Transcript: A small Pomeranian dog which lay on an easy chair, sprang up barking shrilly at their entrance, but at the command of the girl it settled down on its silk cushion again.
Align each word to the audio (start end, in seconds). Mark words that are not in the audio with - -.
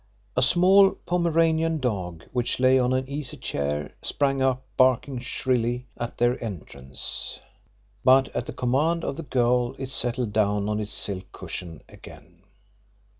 A 0.35 0.41
small 0.41 0.95
Pomeranian 1.05 1.77
dog 1.77 2.23
which 2.33 2.59
lay 2.59 2.79
on 2.79 2.91
an 2.91 3.07
easy 3.07 3.37
chair, 3.37 3.93
sprang 4.01 4.41
up 4.41 4.65
barking 4.75 5.19
shrilly 5.19 5.85
at 5.95 6.17
their 6.17 6.43
entrance, 6.43 7.39
but 8.03 8.27
at 8.35 8.47
the 8.47 8.51
command 8.53 9.03
of 9.03 9.15
the 9.15 9.21
girl 9.21 9.75
it 9.77 9.91
settled 9.91 10.33
down 10.33 10.67
on 10.67 10.79
its 10.79 10.89
silk 10.91 11.31
cushion 11.31 11.83
again. 11.87 12.41